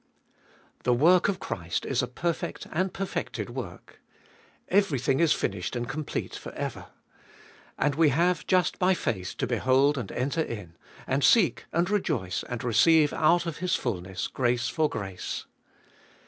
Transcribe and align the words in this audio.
1. 0.01 0.07
The 0.85 0.93
work 0.95 1.27
of 1.29 1.39
Christ 1.39 1.85
Is 1.85 2.01
a 2.01 2.07
perfect 2.07 2.65
and 2.71 2.91
perfected 2.91 3.51
work. 3.51 4.01
Everything 4.67 5.19
is 5.19 5.31
finished 5.31 5.75
and 5.75 5.87
complete 5.87 6.33
for 6.35 6.51
ever. 6.53 6.87
And 7.77 7.93
we 7.93 8.09
have 8.09 8.47
just 8.47 8.79
by 8.79 8.95
faith 8.95 9.35
to 9.37 9.45
behold 9.45 9.99
and 9.99 10.11
enter 10.11 10.41
In, 10.41 10.75
and 11.05 11.23
seek 11.23 11.65
and 11.71 11.87
rejoice, 11.87 12.41
and 12.49 12.63
receive 12.63 13.13
out 13.13 13.45
of 13.45 13.57
His 13.57 13.75
fulness 13.75 14.25
grace 14.27 14.67
for 14.69 14.89
grace. 14.89 15.45